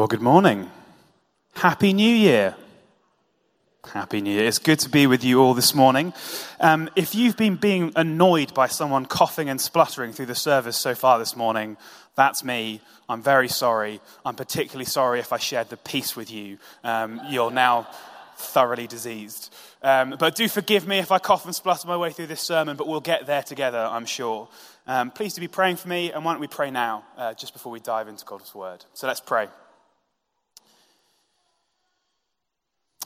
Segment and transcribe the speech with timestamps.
[0.00, 0.70] Well, good morning.
[1.52, 2.56] Happy New Year.
[3.92, 4.46] Happy New Year.
[4.46, 6.14] It's good to be with you all this morning.
[6.58, 10.94] Um, if you've been being annoyed by someone coughing and spluttering through the service so
[10.94, 11.76] far this morning,
[12.16, 12.80] that's me.
[13.10, 14.00] I'm very sorry.
[14.24, 16.56] I'm particularly sorry if I shared the peace with you.
[16.82, 17.86] Um, you're now
[18.38, 19.52] thoroughly diseased.
[19.82, 22.78] Um, but do forgive me if I cough and splutter my way through this sermon,
[22.78, 24.48] but we'll get there together, I'm sure.
[24.86, 27.52] Um, please to be praying for me, and why don't we pray now, uh, just
[27.52, 28.82] before we dive into God's word?
[28.94, 29.48] So let's pray.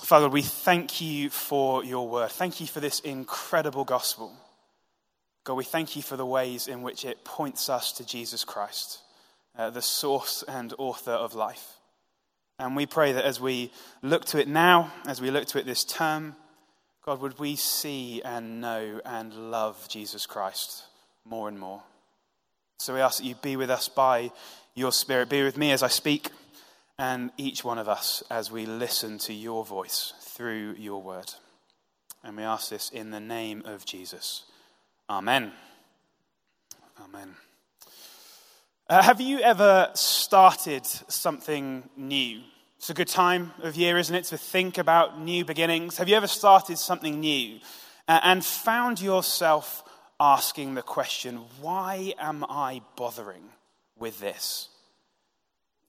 [0.04, 2.30] Father, we thank you for your word.
[2.30, 4.34] Thank you for this incredible gospel.
[5.44, 8.98] God, we thank you for the ways in which it points us to Jesus Christ,
[9.56, 11.78] uh, the source and author of life.
[12.58, 13.72] And we pray that as we
[14.02, 16.36] look to it now, as we look to it this term,
[17.06, 20.84] God, would we see and know and love Jesus Christ
[21.24, 21.82] more and more.
[22.78, 24.32] So we ask that you be with us by
[24.74, 25.30] your Spirit.
[25.30, 26.28] Be with me as I speak
[26.98, 31.32] and each one of us as we listen to your voice through your word.
[32.22, 34.44] And we ask this in the name of Jesus.
[35.10, 35.52] Amen.
[37.02, 37.34] Amen.
[38.88, 42.40] Uh, have you ever started something new?
[42.76, 45.96] It's a good time of year, isn't it, to think about new beginnings?
[45.96, 47.58] Have you ever started something new
[48.06, 49.82] uh, and found yourself
[50.20, 53.44] asking the question, why am I bothering
[53.98, 54.68] with this?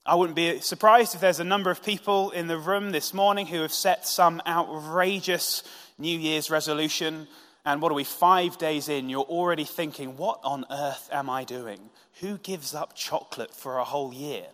[0.06, 3.46] I wouldn't be surprised if there's a number of people in the room this morning
[3.46, 5.64] who have set some outrageous
[5.98, 7.26] New Year's resolution.
[7.64, 9.08] And what are we, five days in?
[9.08, 11.80] You're already thinking, what on earth am I doing?
[12.20, 14.44] Who gives up chocolate for a whole year?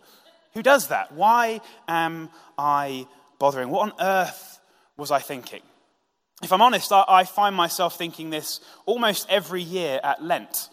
[0.55, 1.11] Who does that?
[1.11, 3.05] Why am I
[3.37, 3.69] bothering?
[3.69, 4.59] What on earth
[4.97, 5.61] was I thinking?
[6.41, 10.69] If I'm honest, I, find myself thinking this almost every year at Lent.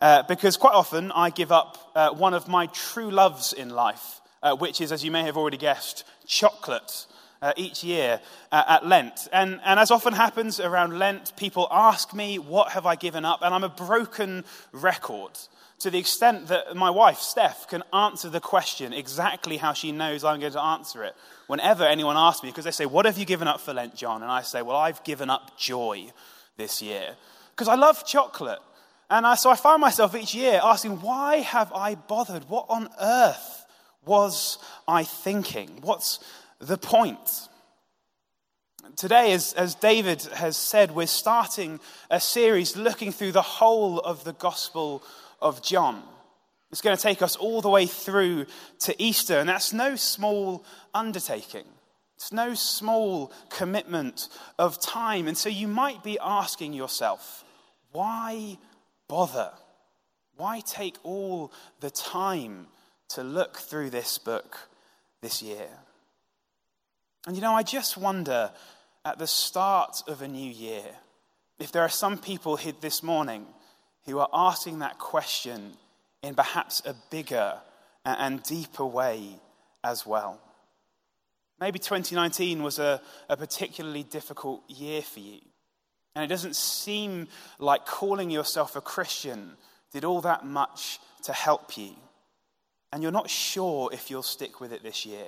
[0.00, 4.19] Uh, because quite often I give up uh, one of my true loves in life
[4.42, 7.06] uh, which is, as you may have already guessed, chocolate.
[7.42, 8.20] Uh, each year
[8.52, 9.26] uh, at Lent.
[9.32, 13.40] And, and as often happens around Lent, people ask me, What have I given up?
[13.40, 15.30] And I'm a broken record
[15.80, 20.22] to the extent that my wife, Steph, can answer the question exactly how she knows
[20.22, 21.14] I'm going to answer it.
[21.46, 24.22] Whenever anyone asks me, because they say, What have you given up for Lent, John?
[24.22, 26.12] And I say, Well, I've given up joy
[26.56, 27.16] this year.
[27.52, 28.60] Because I love chocolate.
[29.08, 32.48] And I, so I find myself each year asking, Why have I bothered?
[32.48, 33.59] What on earth
[34.10, 35.68] was I thinking?
[35.82, 36.18] What's
[36.58, 37.48] the point?
[38.96, 41.78] Today, as, as David has said, we're starting
[42.10, 45.04] a series looking through the whole of the Gospel
[45.40, 46.02] of John.
[46.72, 48.46] It's going to take us all the way through
[48.80, 51.66] to Easter, and that's no small undertaking.
[52.16, 54.28] It's no small commitment
[54.58, 55.28] of time.
[55.28, 57.44] And so you might be asking yourself,
[57.92, 58.58] why
[59.06, 59.52] bother?
[60.36, 62.66] Why take all the time
[63.10, 64.68] to look through this book
[65.20, 65.68] this year.
[67.26, 68.50] And you know, I just wonder
[69.04, 70.84] at the start of a new year
[71.58, 73.46] if there are some people here this morning
[74.06, 75.72] who are asking that question
[76.22, 77.54] in perhaps a bigger
[78.04, 79.36] and deeper way
[79.84, 80.40] as well.
[81.58, 85.40] Maybe 2019 was a, a particularly difficult year for you.
[86.14, 87.28] And it doesn't seem
[87.58, 89.56] like calling yourself a Christian
[89.92, 91.94] did all that much to help you
[92.92, 95.26] and you're not sure if you'll stick with it this year.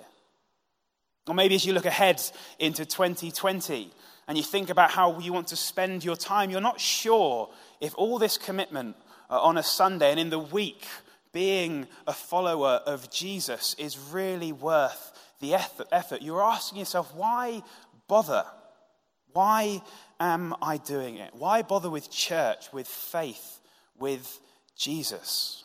[1.29, 2.21] Or maybe as you look ahead
[2.59, 3.91] into 2020
[4.27, 7.49] and you think about how you want to spend your time, you're not sure
[7.81, 8.97] if all this commitment
[9.31, 10.85] uh, on a Sunday and in the week
[11.33, 16.23] being a follower of Jesus is really worth the effort.
[16.23, 17.63] You're asking yourself, why
[18.09, 18.45] bother?
[19.33, 19.81] Why
[20.21, 21.31] am I doing it?
[21.35, 23.61] Why bother with church, with faith,
[23.99, 24.41] with
[24.77, 25.65] Jesus?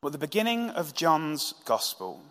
[0.00, 2.22] Well, the beginning of John's gospel,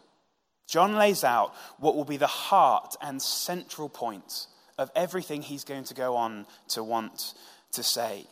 [0.70, 4.48] John lays out what will be the heart and central point
[4.78, 7.34] of everything he's going to go on to want
[7.74, 8.26] to say.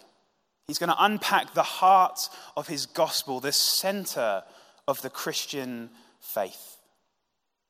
[0.67, 4.43] He's going to unpack the heart of his gospel, the center
[4.87, 5.89] of the Christian
[6.21, 6.77] faith.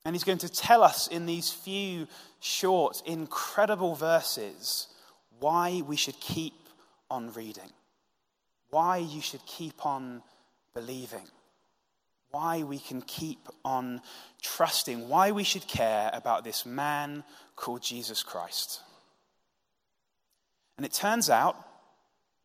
[0.04, 2.06] And he's going to tell us in these few
[2.38, 4.86] short, incredible verses
[5.40, 6.54] why we should keep
[7.10, 7.72] on reading,
[8.70, 10.22] why you should keep on
[10.72, 11.26] believing
[12.36, 14.02] why we can keep on
[14.42, 17.24] trusting, why we should care about this man
[17.56, 18.82] called Jesus Christ.
[20.76, 21.56] And it turns out,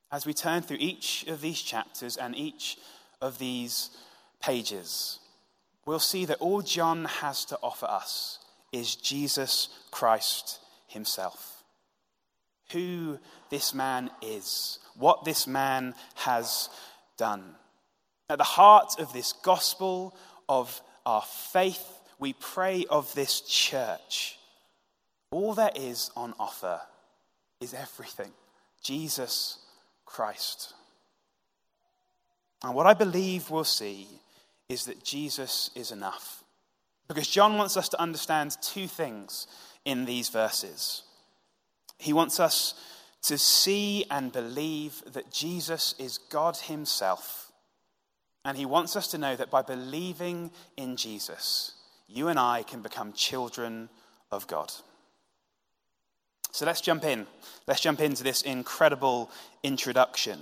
[0.09, 2.77] as we turn through each of these chapters and each
[3.19, 3.89] of these
[4.41, 5.19] pages,
[5.85, 8.39] we'll see that all John has to offer us
[8.71, 11.63] is Jesus Christ himself.
[12.71, 16.69] Who this man is, what this man has
[17.17, 17.55] done.
[18.31, 20.15] At the heart of this gospel
[20.47, 21.99] of our faith.
[22.17, 24.37] We pray of this church.
[25.31, 26.79] All there is on offer
[27.59, 28.31] is everything
[28.81, 29.59] Jesus
[30.05, 30.73] Christ.
[32.63, 34.07] And what I believe we'll see
[34.69, 36.45] is that Jesus is enough.
[37.09, 39.45] Because John wants us to understand two things
[39.83, 41.03] in these verses.
[41.97, 42.75] He wants us
[43.23, 47.50] to see and believe that Jesus is God Himself.
[48.43, 51.73] And He wants us to know that by believing in Jesus,
[52.07, 53.89] you and I can become children
[54.31, 54.71] of God.
[56.51, 57.27] So let's jump in.
[57.67, 59.31] Let's jump into this incredible
[59.63, 60.39] introduction.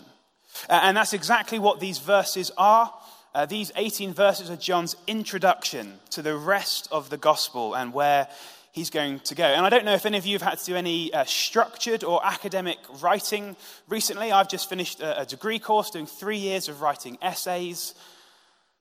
[0.68, 2.94] And that's exactly what these verses are.
[3.36, 8.28] Uh, these 18 verses are John's introduction to the rest of the gospel and where
[8.72, 9.44] he's going to go.
[9.44, 12.04] And I don't know if any of you have had to do any uh, structured
[12.04, 13.56] or academic writing
[13.88, 14.32] recently.
[14.32, 17.96] I've just finished a, a degree course doing three years of writing essays.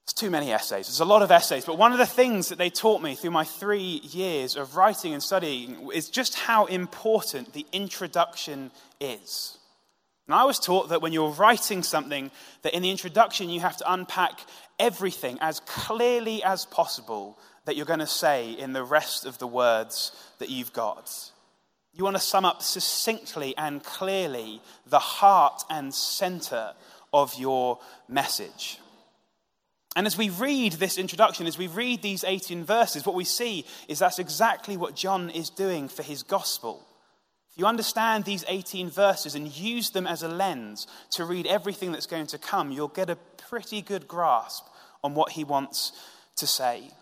[0.04, 0.86] It's too many essays.
[0.86, 1.64] There's a lot of essays.
[1.64, 5.12] But one of the things that they taught me through my three years of writing
[5.12, 8.70] and studying is just how important the introduction
[9.00, 9.58] is.
[10.26, 12.30] And I was taught that when you're writing something,
[12.62, 14.40] that in the introduction you have to unpack
[14.78, 17.38] everything as clearly as possible
[17.68, 21.30] that you're going to say in the rest of the words that you've got.
[21.92, 26.72] You want to sum up succinctly and clearly the heart and center
[27.12, 27.78] of your
[28.08, 28.78] message.
[29.96, 33.66] And as we read this introduction, as we read these 18 verses, what we see
[33.86, 36.82] is that's exactly what John is doing for his gospel.
[37.50, 41.92] If you understand these 18 verses and use them as a lens to read everything
[41.92, 43.18] that's going to come, you'll get a
[43.50, 44.64] pretty good grasp
[45.04, 45.92] on what he wants
[46.36, 46.92] to say.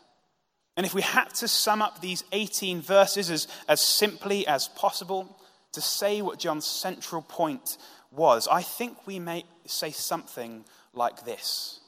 [0.77, 5.39] And if we had to sum up these 18 verses as, as simply as possible
[5.73, 7.79] to say what John's central point
[8.11, 11.81] was, I think we may say something like this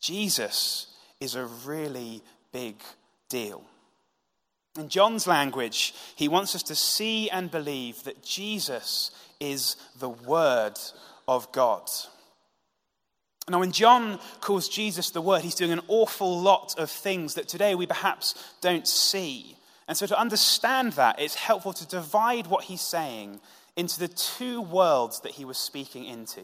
[0.00, 0.86] Jesus
[1.20, 2.76] is a really big
[3.28, 3.64] deal.
[4.78, 10.78] In John's language, he wants us to see and believe that Jesus is the Word
[11.26, 11.90] of God.
[13.48, 17.48] Now, when John calls Jesus the Word, he's doing an awful lot of things that
[17.48, 19.56] today we perhaps don't see.
[19.86, 23.40] And so, to understand that, it's helpful to divide what he's saying
[23.76, 26.42] into the two worlds that he was speaking into.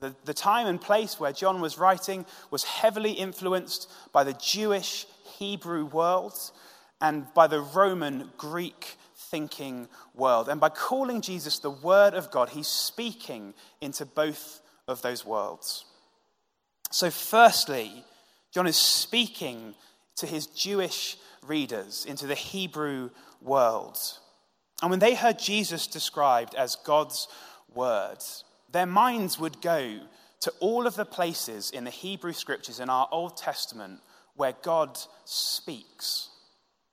[0.00, 5.06] The, the time and place where John was writing was heavily influenced by the Jewish
[5.38, 6.34] Hebrew world
[7.00, 10.48] and by the Roman Greek thinking world.
[10.48, 14.61] And by calling Jesus the Word of God, he's speaking into both
[14.92, 15.84] of those worlds.
[16.90, 18.04] So, firstly,
[18.52, 19.74] John is speaking
[20.16, 21.16] to his Jewish
[21.46, 23.10] readers, into the Hebrew
[23.40, 23.98] world.
[24.80, 27.28] And when they heard Jesus described as God's
[27.74, 28.18] word,
[28.70, 30.00] their minds would go
[30.40, 34.00] to all of the places in the Hebrew scriptures in our Old Testament
[34.34, 36.28] where God speaks,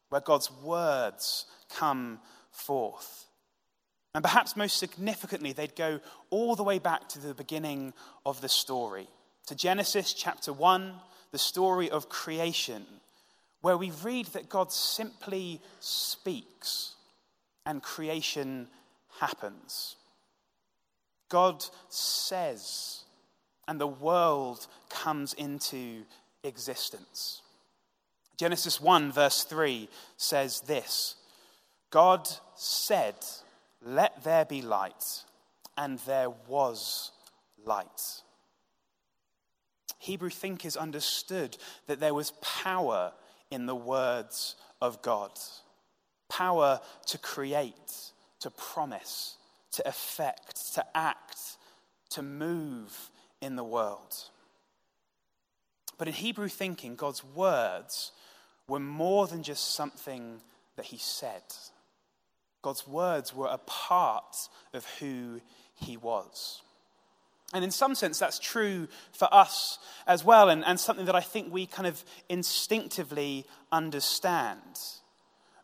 [0.09, 1.45] where God's words
[1.75, 2.19] come
[2.51, 3.25] forth.
[4.15, 7.93] And perhaps most significantly, they'd go all the way back to the beginning
[8.25, 9.07] of the story,
[9.47, 10.93] to Genesis chapter 1,
[11.31, 12.85] the story of creation,
[13.61, 16.95] where we read that God simply speaks
[17.65, 18.67] and creation
[19.19, 19.95] happens.
[21.29, 23.03] God says,
[23.67, 26.03] and the world comes into
[26.43, 27.41] existence.
[28.37, 31.15] Genesis 1, verse 3 says this
[31.91, 33.15] God said,
[33.83, 35.23] let there be light.
[35.77, 37.11] And there was
[37.63, 38.21] light.
[39.97, 41.57] Hebrew thinkers understood
[41.87, 43.13] that there was power
[43.49, 45.31] in the words of God
[46.29, 49.35] power to create, to promise,
[49.71, 51.57] to effect, to act,
[52.11, 53.09] to move
[53.41, 54.15] in the world.
[55.97, 58.13] But in Hebrew thinking, God's words
[58.67, 60.39] were more than just something
[60.77, 61.43] that he said.
[62.61, 64.35] God's words were a part
[64.73, 65.41] of who
[65.75, 66.61] he was.
[67.53, 71.21] And in some sense, that's true for us as well, and, and something that I
[71.21, 74.61] think we kind of instinctively understand.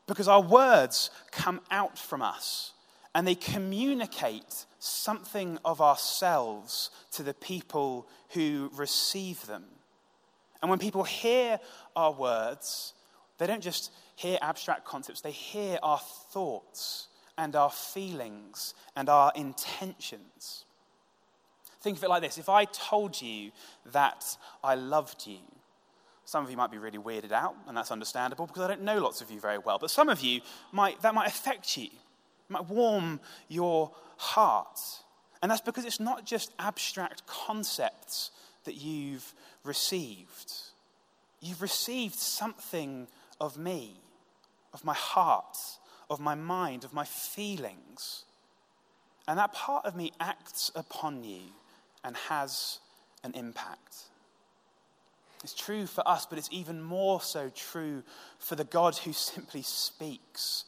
[0.07, 2.73] Because our words come out from us
[3.13, 9.65] and they communicate something of ourselves to the people who receive them.
[10.61, 11.59] And when people hear
[11.95, 12.93] our words,
[13.37, 17.07] they don't just hear abstract concepts, they hear our thoughts
[17.37, 20.65] and our feelings and our intentions.
[21.81, 23.51] Think of it like this if I told you
[23.91, 25.39] that I loved you,
[26.23, 28.97] some of you might be really weirded out, and that's understandable because I don't know
[28.99, 29.77] lots of you very well.
[29.77, 30.41] But some of you
[30.71, 34.79] might that might affect you, it might warm your heart.
[35.41, 38.31] And that's because it's not just abstract concepts
[38.63, 40.51] that you've received
[41.45, 43.07] you've received something
[43.39, 43.95] of me,
[44.75, 45.57] of my heart,
[46.09, 48.25] of my mind, of my feelings.
[49.25, 51.43] And that part of me acts upon you
[52.03, 52.79] and has
[53.23, 53.95] an impact.
[55.45, 58.03] It's true for us, but it's even more so true
[58.37, 60.65] for the God who simply speaks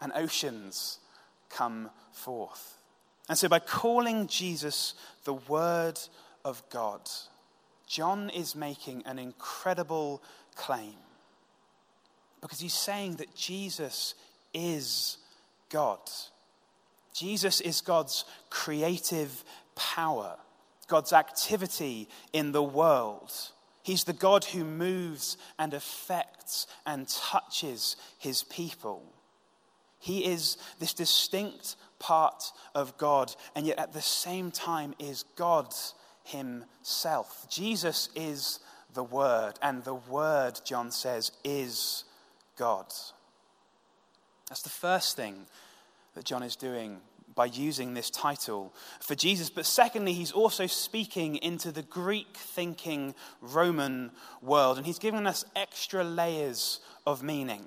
[0.00, 1.00] and oceans
[1.48, 2.78] come forth.
[3.28, 5.98] And so, by calling Jesus the Word
[6.44, 7.00] of God,
[7.88, 10.22] John is making an incredible
[10.54, 10.94] claim
[12.40, 14.14] because he's saying that Jesus
[14.54, 15.18] is
[15.70, 16.00] God.
[17.12, 19.44] Jesus is God's creative
[19.74, 20.36] power,
[20.88, 23.32] God's activity in the world.
[23.82, 29.02] He's the God who moves and affects and touches his people.
[29.98, 35.74] He is this distinct part of God, and yet at the same time is God
[36.24, 37.46] himself.
[37.50, 38.60] Jesus is
[38.94, 42.04] the Word, and the Word, John says, is
[42.60, 42.92] God.
[44.50, 45.46] That's the first thing
[46.14, 46.98] that John is doing
[47.34, 49.48] by using this title for Jesus.
[49.48, 54.10] But secondly, he's also speaking into the Greek thinking Roman
[54.42, 57.64] world, and he's giving us extra layers of meaning.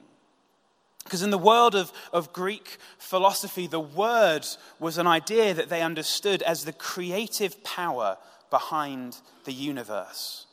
[1.05, 4.45] Because in the world of, of Greek philosophy, the word
[4.79, 8.17] was an idea that they understood as the creative power
[8.51, 10.45] behind the universe.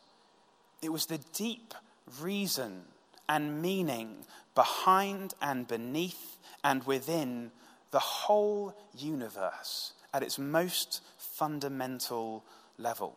[0.80, 1.74] It was the deep
[2.22, 2.84] reason
[3.30, 4.16] and meaning
[4.56, 7.52] behind and beneath and within
[7.92, 12.44] the whole universe at its most fundamental
[12.76, 13.16] level.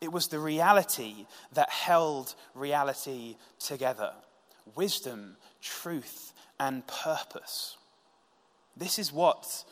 [0.00, 4.12] It was the reality that held reality together
[4.74, 7.76] wisdom, truth, and purpose.
[8.76, 9.64] This is what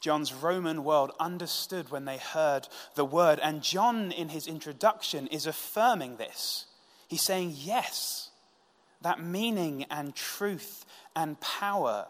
[0.00, 3.38] John's Roman world understood when they heard the word.
[3.42, 6.66] And John, in his introduction, is affirming this.
[7.08, 8.30] He's saying, yes,
[9.04, 12.06] that meaning and truth and power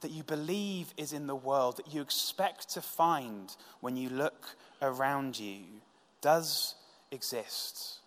[0.00, 4.56] that you believe is in the world, that you expect to find when you look
[4.80, 5.58] around you,
[6.20, 6.76] does
[7.10, 7.98] exist.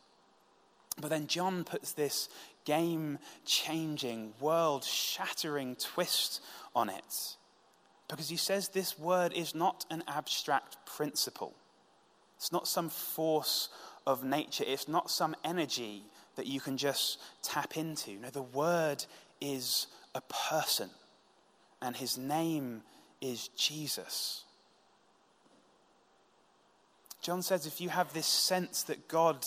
[1.01, 2.29] But then John puts this
[2.63, 6.41] game changing, world shattering twist
[6.73, 7.35] on it
[8.07, 11.53] because he says this word is not an abstract principle.
[12.37, 13.67] It's not some force
[14.07, 14.63] of nature.
[14.65, 16.03] It's not some energy
[16.39, 18.11] that you can just tap into.
[18.11, 19.05] No, the word
[19.41, 20.89] is a person,
[21.81, 22.81] and his name
[23.21, 24.45] is Jesus.
[27.21, 29.45] John says if you have this sense that God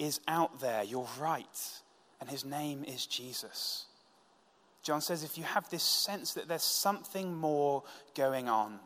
[0.00, 1.70] is out there, you're right,
[2.20, 3.86] and his name is Jesus.
[4.82, 7.84] John says, if you have this sense that there's something more
[8.16, 8.80] going on,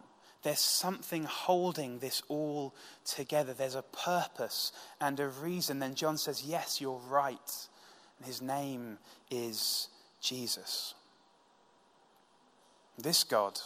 [0.46, 2.72] there's something holding this all
[3.04, 7.66] together, there's a purpose and a reason, then John says, yes, you're right.
[8.16, 8.98] And his name
[9.28, 9.88] is
[10.20, 10.94] Jesus.
[12.96, 13.58] This God,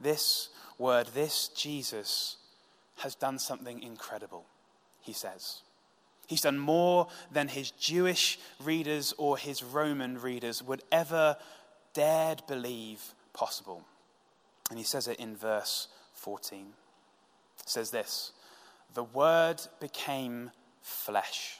[0.00, 2.36] this word, this Jesus
[2.98, 4.44] has done something incredible,
[5.00, 5.62] he says.
[6.28, 11.36] He's done more than his Jewish readers or his Roman readers would ever
[11.94, 13.82] dared believe possible.
[14.70, 16.66] And he says it in verse 14.
[17.60, 18.32] It says this
[18.94, 20.50] The Word became
[20.82, 21.58] flesh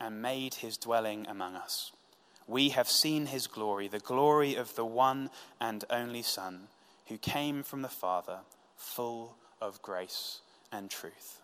[0.00, 1.92] and made his dwelling among us.
[2.46, 5.30] We have seen his glory, the glory of the one
[5.60, 6.68] and only Son,
[7.06, 8.40] who came from the Father,
[8.76, 10.40] full of grace
[10.72, 11.40] and truth.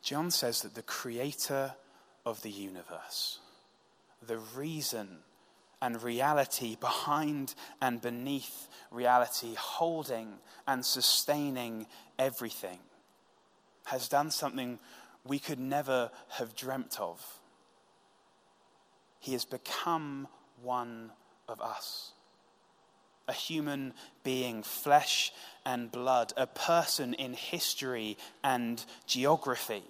[0.00, 1.74] John says that the creator
[2.24, 3.40] of the universe,
[4.24, 5.18] the reason
[5.80, 10.34] and reality behind and beneath reality, holding
[10.66, 11.86] and sustaining
[12.18, 12.78] everything,
[13.84, 14.78] has done something
[15.24, 17.40] we could never have dreamt of.
[19.20, 20.28] He has become
[20.62, 21.12] one
[21.48, 22.12] of us.
[23.26, 23.92] A human
[24.24, 25.32] being, flesh
[25.64, 29.84] and blood, a person in history and geography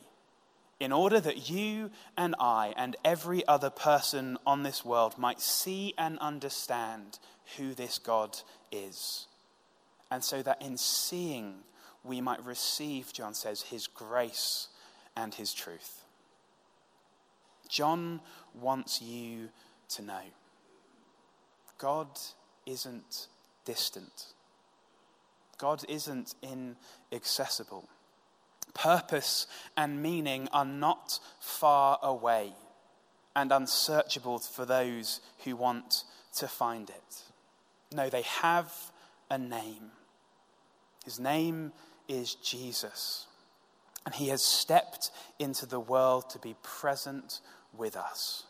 [0.81, 5.95] in order that you and I and every other person on this world might see
[5.99, 7.19] and understand
[7.57, 8.39] who this God
[8.71, 9.27] is.
[10.11, 11.55] And so that in seeing,
[12.05, 14.69] we might receive, John says, his grace
[15.17, 16.05] and his truth.
[17.69, 18.21] John
[18.55, 19.51] wants you
[19.91, 20.21] to know
[21.77, 22.09] God
[22.67, 23.29] isn't
[23.65, 24.27] distant,
[25.59, 27.89] God isn't inaccessible
[28.75, 29.47] purpose
[29.77, 32.53] and meaning are not far away
[33.35, 36.05] and unsearchable for those who want
[36.37, 37.23] to find it.
[37.93, 38.73] No, they have
[39.31, 39.93] a name.
[41.05, 41.73] His name
[42.09, 43.27] is Jesus.
[44.05, 47.41] And he has stepped into the world to be present
[47.77, 48.45] with us.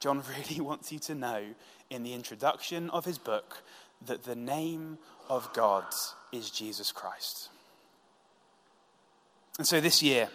[0.00, 1.42] John really wants you to know
[1.90, 3.62] in the introduction of his book
[4.06, 4.98] that the name
[5.28, 5.84] of God
[6.32, 7.48] is Jesus Christ.
[9.58, 10.28] And so this year,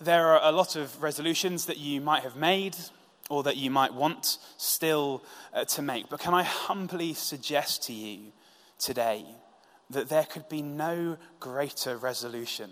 [0.00, 2.76] there are a lot of resolutions that you might have made
[3.30, 6.08] or that you might want still uh, to make.
[6.08, 8.32] But can I humbly suggest to you
[8.78, 9.24] today
[9.90, 12.70] that there could be no greater resolution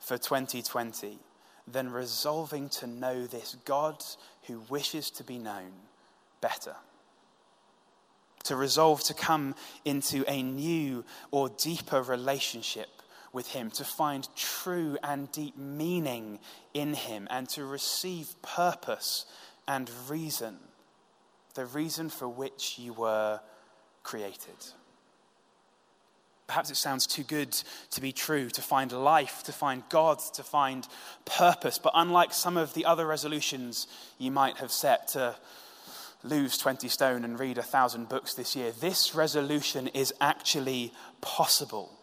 [0.00, 1.18] for 2020
[1.68, 4.02] than resolving to know this God
[4.46, 5.72] who wishes to be known
[6.40, 6.74] better?
[8.44, 12.88] To resolve to come into a new or deeper relationship
[13.36, 16.40] with Him, to find true and deep meaning
[16.72, 19.26] in Him, and to receive purpose
[19.68, 20.56] and reason,
[21.54, 23.40] the reason for which you were
[24.02, 24.56] created.
[26.46, 27.52] Perhaps it sounds too good
[27.90, 30.88] to be true, to find life, to find God, to find
[31.26, 31.78] purpose.
[31.78, 35.36] But unlike some of the other resolutions you might have set to
[36.22, 41.95] lose 20 stone and read a thousand books this year, this resolution is actually possible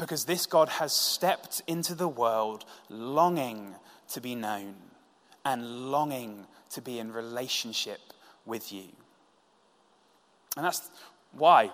[0.00, 3.74] because this God has stepped into the world longing
[4.12, 4.74] to be known
[5.44, 8.00] and longing to be in relationship
[8.46, 8.84] with you.
[10.56, 10.90] And that's
[11.32, 11.70] why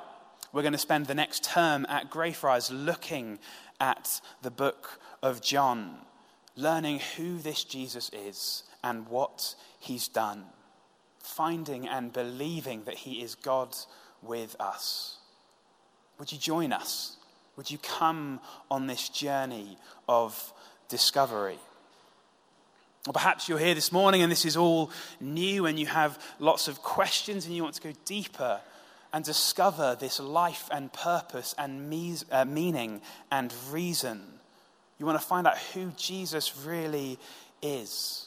[0.52, 3.38] we're going to spend the next term at Greyfriars looking
[3.80, 5.98] at the book of John,
[6.56, 10.44] learning who this Jesus is and what he's done,
[11.20, 13.76] finding and believing that he is God
[14.22, 15.18] with us.
[16.18, 17.15] Would you join us?
[17.56, 20.52] Would you come on this journey of
[20.88, 21.58] discovery?
[23.06, 26.68] Or perhaps you're here this morning and this is all new and you have lots
[26.68, 28.60] of questions and you want to go deeper
[29.12, 34.20] and discover this life and purpose and me- uh, meaning and reason.
[34.98, 37.18] You want to find out who Jesus really
[37.62, 38.26] is.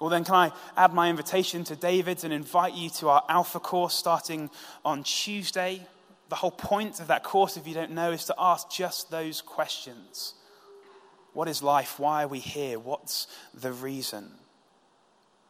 [0.00, 3.60] Well, then, can I add my invitation to David's and invite you to our Alpha
[3.60, 4.50] course starting
[4.84, 5.86] on Tuesday?
[6.32, 9.42] The whole point of that course, if you don't know, is to ask just those
[9.42, 10.32] questions
[11.34, 12.00] What is life?
[12.00, 12.78] Why are we here?
[12.78, 14.30] What's the reason?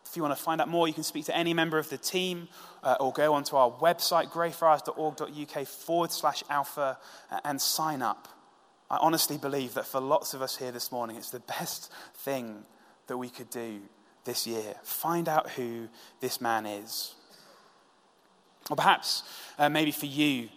[0.04, 1.98] If you want to find out more, you can speak to any member of the
[1.98, 2.48] team
[2.82, 6.98] uh, or go onto our website, greyfriars.org.uk forward slash alpha,
[7.30, 8.26] uh, and sign up.
[8.90, 12.64] I honestly believe that for lots of us here this morning, it's the best thing
[13.06, 13.82] that we could do
[14.24, 14.74] this year.
[14.82, 17.14] Find out who this man is.
[18.68, 19.22] Or perhaps,
[19.58, 20.48] uh, maybe for you,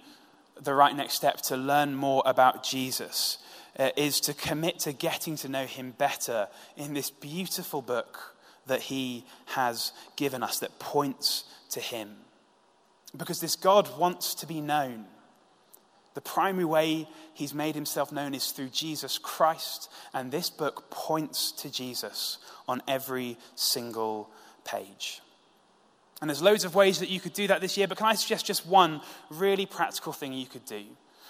[0.62, 3.38] the right next step to learn more about Jesus
[3.78, 8.36] uh, is to commit to getting to know him better in this beautiful book
[8.68, 12.16] that he has given us that points to him.
[13.16, 15.06] Because this God wants to be known.
[16.16, 21.52] The primary way he's made himself known is through Jesus Christ, and this book points
[21.54, 22.38] to Jesus
[22.68, 24.30] on every single
[24.64, 25.22] page.
[26.22, 28.16] And there's loads of ways that you could do that this year, but can I
[28.16, 30.84] suggest just one really practical thing you could do?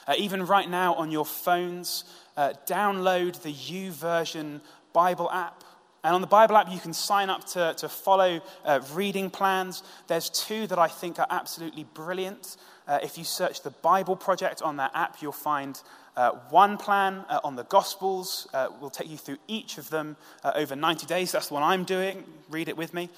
[0.07, 2.03] Uh, even right now on your phones,
[2.37, 4.61] uh, download the YouVersion
[4.93, 5.63] Bible app.
[6.03, 9.81] And on the Bible app, you can sign up to, to follow uh, reading plans.
[10.05, 12.57] There's two that I think are absolutely brilliant.
[12.87, 15.81] Uh, if you search the Bible Project on that app, you'll find
[16.17, 18.47] uh, one plan uh, on the Gospels.
[18.53, 21.31] Uh, will take you through each of them uh, over 90 days.
[21.31, 22.23] That's the one I'm doing.
[22.49, 23.09] Read it with me.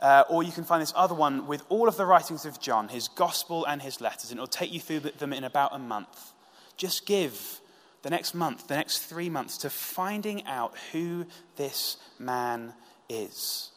[0.00, 2.88] Uh, or you can find this other one with all of the writings of John,
[2.88, 6.32] his Gospel and his letters, and it'll take you through them in about a month.
[6.76, 7.60] Just give
[8.02, 12.72] the next month, the next three months, to finding out who this man
[13.08, 13.70] is.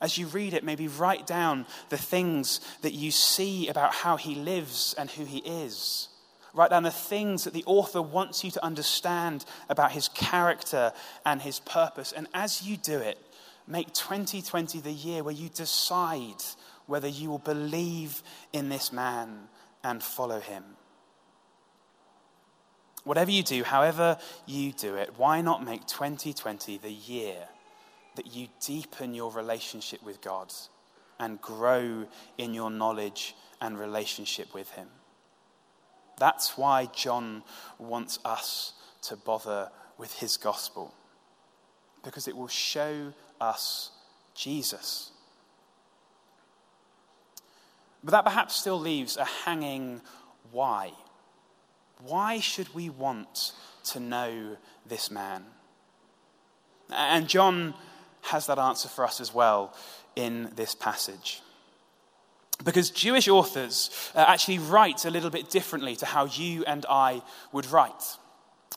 [0.00, 4.34] As you read it, maybe write down the things that you see about how he
[4.34, 6.08] lives and who he is.
[6.56, 10.90] Write down the things that the author wants you to understand about his character
[11.26, 12.12] and his purpose.
[12.12, 13.18] And as you do it,
[13.68, 16.42] make 2020 the year where you decide
[16.86, 18.22] whether you will believe
[18.54, 19.48] in this man
[19.84, 20.64] and follow him.
[23.04, 24.16] Whatever you do, however
[24.46, 27.36] you do it, why not make 2020 the year
[28.14, 30.54] that you deepen your relationship with God
[31.20, 32.06] and grow
[32.38, 34.88] in your knowledge and relationship with him?
[36.18, 37.42] That's why John
[37.78, 40.94] wants us to bother with his gospel,
[42.04, 43.90] because it will show us
[44.34, 45.10] Jesus.
[48.02, 50.00] But that perhaps still leaves a hanging
[50.52, 50.92] why.
[52.06, 53.52] Why should we want
[53.84, 55.44] to know this man?
[56.90, 57.74] And John
[58.22, 59.74] has that answer for us as well
[60.14, 61.40] in this passage.
[62.64, 67.22] Because Jewish authors uh, actually write a little bit differently to how you and I
[67.52, 68.16] would write.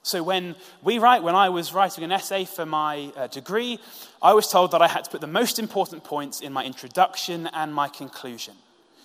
[0.01, 3.79] So, when we write, when I was writing an essay for my uh, degree,
[4.21, 7.47] I was told that I had to put the most important points in my introduction
[7.47, 8.55] and my conclusion.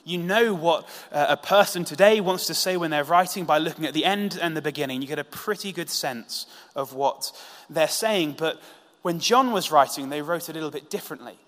[0.04, 3.86] You know what uh, a person today wants to say when they're writing by looking
[3.86, 5.00] at the end and the beginning.
[5.00, 7.32] You get a pretty good sense of what
[7.70, 8.36] they're saying.
[8.38, 8.60] But
[9.02, 11.38] when John was writing, they wrote a little bit differently.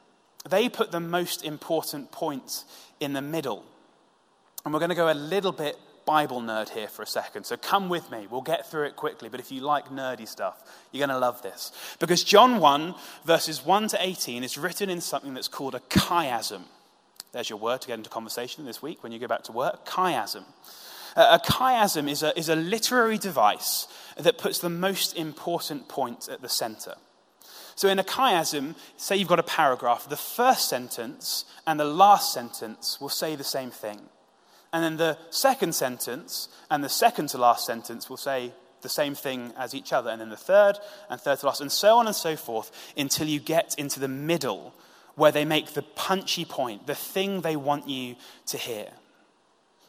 [0.49, 2.65] They put the most important points
[3.01, 3.65] in the middle.
[4.65, 7.45] And we're going to go a little bit Bible nerd here for a second.
[7.45, 8.29] So come with me.
[8.31, 9.29] We'll get through it quickly.
[9.29, 11.73] But if you like nerdy stuff, you're going to love this.
[11.99, 16.63] Because John 1, verses 1 to 18, is written in something that's called a chiasm.
[17.33, 19.85] There's your word to get into conversation this week when you go back to work.
[19.85, 20.45] Chiasm.
[21.17, 26.41] A chiasm is a, is a literary device that puts the most important point at
[26.41, 26.95] the center.
[27.77, 32.33] So, in a chiasm, say you've got a paragraph, the first sentence and the last
[32.33, 34.01] sentence will say the same thing.
[34.73, 39.15] And then the second sentence and the second to last sentence will say the same
[39.15, 40.09] thing as each other.
[40.09, 40.79] And then the third
[41.11, 44.09] and third to last, and so on and so forth until you get into the
[44.09, 44.75] middle
[45.15, 48.89] where they make the punchy point, the thing they want you to hear.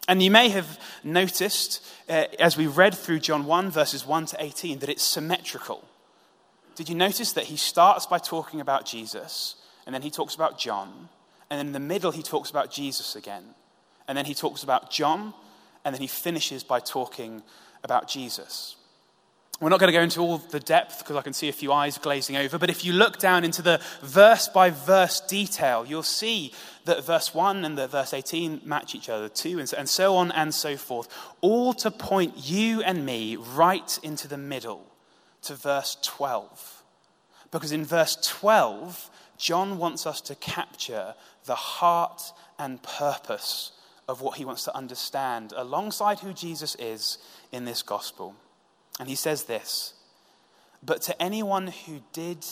[0.10, 4.44] And you may have noticed uh, as we read through John 1, verses 1 to
[4.44, 5.84] 18, that it's symmetrical.
[6.78, 10.58] Did you notice that he starts by talking about Jesus, and then he talks about
[10.58, 11.10] John,
[11.50, 13.44] and then in the middle he talks about Jesus again?
[14.08, 15.34] and then he talks about John,
[15.84, 17.44] and then he finishes by talking
[17.84, 18.76] about Jesus.
[19.60, 21.74] We're not going to go into all the depth because I can see a few
[21.74, 26.04] eyes glazing over, but if you look down into the verse by verse detail, you'll
[26.04, 26.54] see
[26.86, 30.54] that verse 1 and the verse 18 match each other too, and so on and
[30.54, 31.10] so forth,
[31.42, 34.86] all to point you and me right into the middle
[35.44, 36.84] to verse 12.
[37.52, 41.14] Because in verse 12, John wants us to capture
[41.46, 42.22] the heart
[42.60, 43.72] and purpose
[44.08, 47.18] of what he wants to understand alongside who Jesus is
[47.52, 48.36] in this gospel.
[49.00, 49.94] And he says this
[50.84, 52.46] But to anyone who did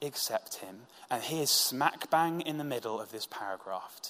[0.00, 4.00] accept him, and he is smack bang in the middle of this paragraph,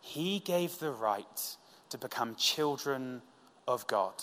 [0.00, 1.56] he gave the right
[1.90, 3.22] to become children
[3.66, 4.14] of God.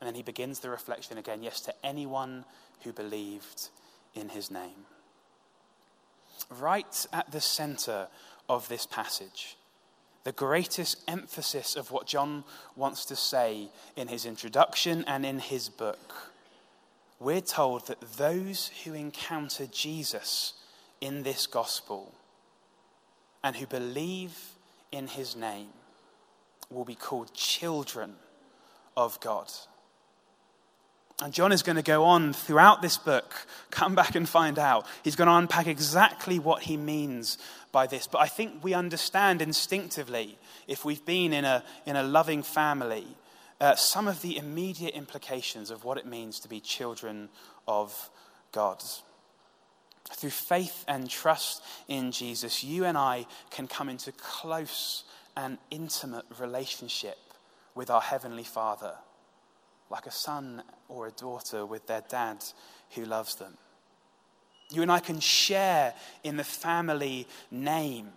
[0.00, 2.44] And then he begins the reflection again yes, to anyone
[2.82, 3.68] who believed
[4.14, 4.86] in his name.
[6.50, 8.08] Right at the center
[8.48, 9.56] of this passage
[10.28, 12.44] the greatest emphasis of what John
[12.76, 16.14] wants to say in his introduction and in his book.
[17.18, 20.52] We're told that those who encounter Jesus
[21.00, 22.12] in this gospel
[23.42, 24.38] and who believe
[24.92, 25.68] in his name
[26.70, 28.16] will be called children
[28.98, 29.50] of God.
[31.20, 33.34] And John is going to go on throughout this book,
[33.70, 34.86] come back and find out.
[35.02, 37.38] He's going to unpack exactly what he means
[37.72, 38.06] by this.
[38.06, 43.06] But I think we understand instinctively, if we've been in a, in a loving family,
[43.60, 47.28] uh, some of the immediate implications of what it means to be children
[47.66, 48.10] of
[48.52, 48.82] God.
[50.10, 55.02] Through faith and trust in Jesus, you and I can come into close
[55.36, 57.18] and intimate relationship
[57.74, 58.94] with our Heavenly Father
[59.90, 62.44] like a son or a daughter with their dad
[62.94, 63.56] who loves them.
[64.70, 68.08] You and I can share in the family name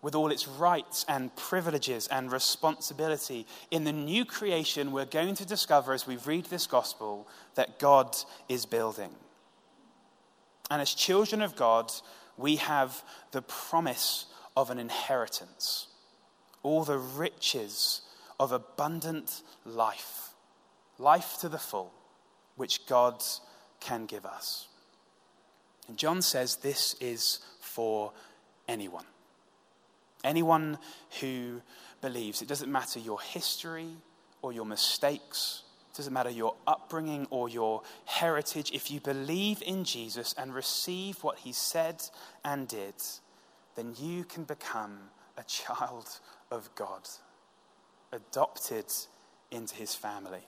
[0.00, 5.44] with all its rights and privileges and responsibility in the new creation we're going to
[5.44, 8.16] discover as we read this gospel that God
[8.48, 9.10] is building.
[10.70, 11.92] And as children of God,
[12.36, 15.88] we have the promise of an inheritance,
[16.62, 18.02] all the riches
[18.38, 20.27] of abundant life
[20.98, 21.92] life to the full,
[22.56, 23.22] which God
[23.80, 24.66] can give us.
[25.86, 28.12] And John says this is for
[28.66, 29.06] anyone.
[30.24, 30.78] Anyone
[31.20, 31.62] who
[32.00, 32.42] believes.
[32.42, 33.88] It doesn't matter your history
[34.42, 35.62] or your mistakes.
[35.92, 38.70] It doesn't matter your upbringing or your heritage.
[38.72, 42.02] If you believe in Jesus and receive what he said
[42.44, 42.94] and did,
[43.76, 44.98] then you can become
[45.36, 46.18] a child
[46.50, 47.08] of God,
[48.12, 48.86] adopted
[49.50, 50.44] into his family.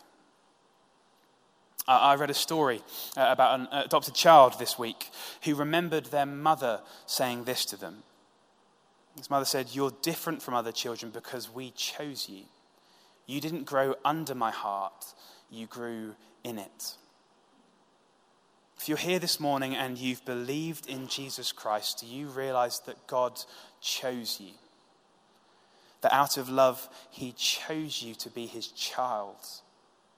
[1.86, 2.82] I read a story
[3.16, 5.08] uh, about an adopted child this week
[5.44, 8.02] who remembered their mother saying this to them.
[9.16, 12.44] His mother said, You're different from other children because we chose you.
[13.26, 15.14] You didn't grow under my heart,
[15.50, 16.14] you grew
[16.44, 16.96] in it.
[18.78, 23.06] If you're here this morning and you've believed in Jesus Christ, do you realize that
[23.06, 23.38] God
[23.80, 24.52] chose you?
[26.00, 29.36] That out of love, He chose you to be His child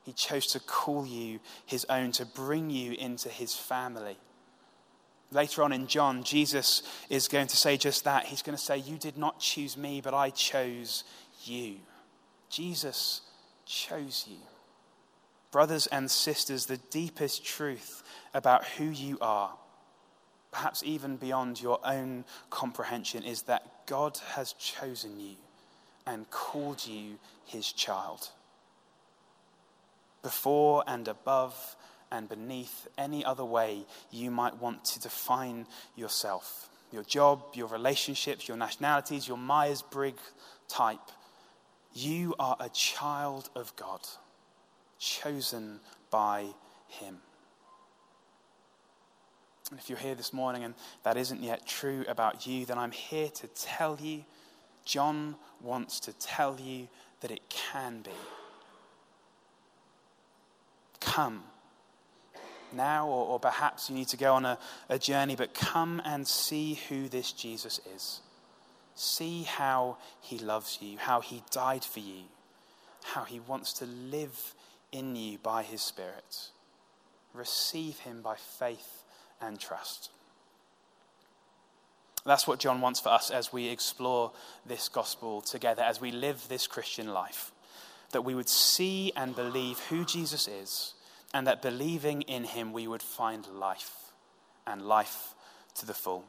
[0.05, 4.17] he chose to call you his own, to bring you into his family.
[5.31, 8.27] Later on in John, Jesus is going to say just that.
[8.27, 11.05] He's going to say, You did not choose me, but I chose
[11.45, 11.77] you.
[12.51, 13.23] Jesus
[13.65, 14.39] chose you.
[15.53, 18.03] brothers and sisters, the deepest truth
[18.35, 19.55] about who you are,
[20.51, 25.37] perhaps even beyond your own comprehension, is that God has chosen you
[26.07, 28.31] and called you his child.
[30.23, 31.77] Before and above
[32.11, 38.47] and beneath any other way you might want to define yourself your job, your relationships,
[38.47, 40.33] your nationalities, your Myers Briggs
[40.69, 41.01] type.
[41.95, 44.01] You are a child of God,
[44.99, 45.81] chosen
[46.11, 46.47] by
[46.89, 47.19] Him.
[49.71, 52.91] And if you're here this morning and that isn't yet true about you, then I'm
[52.91, 54.25] here to tell you,
[54.85, 56.89] John wants to tell you
[57.21, 58.11] that it can be.
[61.13, 61.43] Come
[62.73, 66.27] now, or, or perhaps you need to go on a, a journey, but come and
[66.27, 68.21] see who this Jesus is.
[68.95, 72.25] See how he loves you, how he died for you,
[73.05, 74.55] how he wants to live
[74.91, 76.49] in you by his Spirit.
[77.33, 79.05] Receive him by faith
[79.41, 80.11] and trust.
[82.25, 84.31] That's what John wants for us as we explore
[84.65, 87.51] this gospel together, as we live this Christian life.
[88.13, 90.95] That we would see and believe who Jesus is
[91.35, 94.13] and that believing in him we would find life
[94.67, 95.35] and life
[95.75, 96.25] to the full.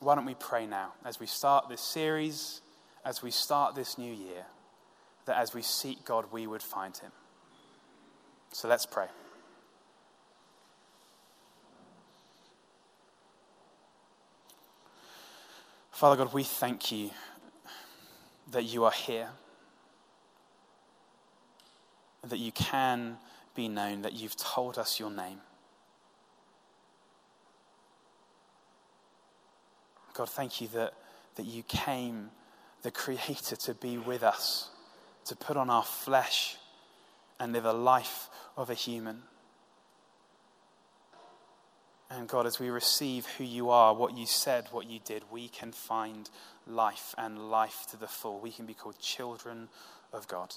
[0.00, 2.60] Why don't we pray now as we start this series,
[3.04, 4.44] as we start this new year,
[5.26, 7.12] that as we seek God, we would find him.
[8.52, 9.06] So let's pray.
[15.90, 17.10] Father God, we thank you
[18.50, 19.30] that you are here
[22.30, 23.18] that you can
[23.54, 25.40] be known, that you've told us your name.
[30.14, 30.94] God, thank you that,
[31.34, 32.30] that you came,
[32.82, 34.70] the Creator, to be with us,
[35.26, 36.56] to put on our flesh
[37.38, 39.22] and live a life of a human.
[42.08, 45.48] And God, as we receive who you are, what you said, what you did, we
[45.48, 46.30] can find
[46.66, 48.40] life and life to the full.
[48.40, 49.68] We can be called children
[50.12, 50.54] of God.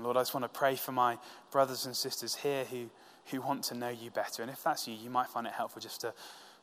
[0.00, 1.18] Lord, I just want to pray for my
[1.50, 2.90] brothers and sisters here who,
[3.26, 4.42] who want to know you better.
[4.42, 6.14] And if that's you, you might find it helpful just to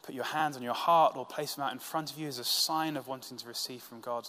[0.02, 2.40] put your hands on your heart or place them out in front of you as
[2.40, 4.28] a sign of wanting to receive from God.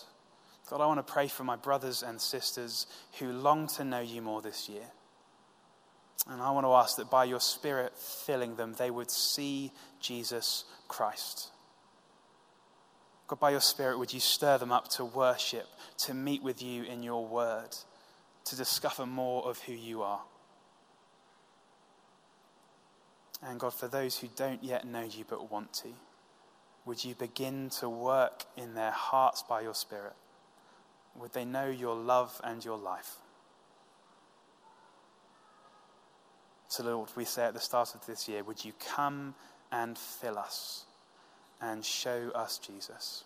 [0.68, 2.86] God, I want to pray for my brothers and sisters
[3.18, 4.84] who long to know you more this year.
[6.28, 10.64] And I want to ask that by your Spirit filling them, they would see Jesus
[10.86, 11.48] Christ.
[13.26, 15.66] God, by your Spirit, would you stir them up to worship,
[15.98, 17.74] to meet with you in your word?
[18.50, 20.20] To discover more of who you are.
[23.42, 25.88] And God, for those who don't yet know you but want to,
[26.84, 30.12] would you begin to work in their hearts by your Spirit?
[31.16, 33.16] Would they know your love and your life?
[36.68, 39.34] So, Lord, we say at the start of this year, would you come
[39.72, 40.84] and fill us
[41.60, 43.24] and show us Jesus?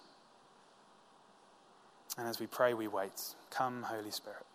[2.17, 3.21] And as we pray, we wait.
[3.51, 4.47] Come, Holy Spirit.